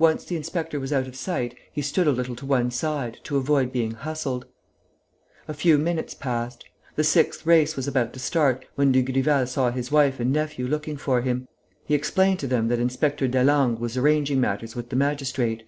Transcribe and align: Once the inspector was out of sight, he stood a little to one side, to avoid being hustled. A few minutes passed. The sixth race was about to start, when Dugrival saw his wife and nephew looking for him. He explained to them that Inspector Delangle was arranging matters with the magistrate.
Once 0.00 0.24
the 0.24 0.34
inspector 0.34 0.80
was 0.80 0.92
out 0.92 1.06
of 1.06 1.14
sight, 1.14 1.54
he 1.70 1.80
stood 1.80 2.08
a 2.08 2.10
little 2.10 2.34
to 2.34 2.44
one 2.44 2.68
side, 2.68 3.18
to 3.22 3.36
avoid 3.36 3.70
being 3.70 3.92
hustled. 3.92 4.44
A 5.46 5.54
few 5.54 5.78
minutes 5.78 6.14
passed. 6.14 6.64
The 6.96 7.04
sixth 7.04 7.46
race 7.46 7.76
was 7.76 7.86
about 7.86 8.12
to 8.14 8.18
start, 8.18 8.64
when 8.74 8.90
Dugrival 8.90 9.46
saw 9.46 9.70
his 9.70 9.92
wife 9.92 10.18
and 10.18 10.32
nephew 10.32 10.66
looking 10.66 10.96
for 10.96 11.20
him. 11.20 11.46
He 11.86 11.94
explained 11.94 12.40
to 12.40 12.48
them 12.48 12.66
that 12.66 12.80
Inspector 12.80 13.28
Delangle 13.28 13.78
was 13.78 13.96
arranging 13.96 14.40
matters 14.40 14.74
with 14.74 14.88
the 14.88 14.96
magistrate. 14.96 15.62